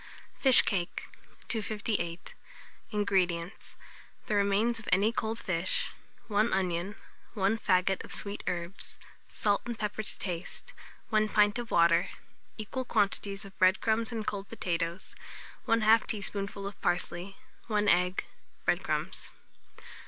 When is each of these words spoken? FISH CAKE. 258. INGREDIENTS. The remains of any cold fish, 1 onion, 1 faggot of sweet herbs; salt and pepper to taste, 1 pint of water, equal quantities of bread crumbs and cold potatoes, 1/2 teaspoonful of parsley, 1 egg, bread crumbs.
FISH 0.39 0.63
CAKE. 0.63 1.07
258. 1.47 2.33
INGREDIENTS. 2.89 3.75
The 4.25 4.33
remains 4.33 4.79
of 4.79 4.89
any 4.91 5.11
cold 5.11 5.37
fish, 5.37 5.91
1 6.27 6.51
onion, 6.51 6.95
1 7.35 7.59
faggot 7.59 8.03
of 8.03 8.11
sweet 8.11 8.43
herbs; 8.47 8.97
salt 9.29 9.61
and 9.67 9.77
pepper 9.77 10.01
to 10.01 10.17
taste, 10.17 10.73
1 11.09 11.29
pint 11.29 11.59
of 11.59 11.69
water, 11.69 12.09
equal 12.57 12.83
quantities 12.83 13.45
of 13.45 13.55
bread 13.59 13.79
crumbs 13.79 14.11
and 14.11 14.25
cold 14.25 14.49
potatoes, 14.49 15.13
1/2 15.67 16.07
teaspoonful 16.07 16.65
of 16.65 16.81
parsley, 16.81 17.35
1 17.67 17.87
egg, 17.87 18.25
bread 18.65 18.81
crumbs. 18.81 19.29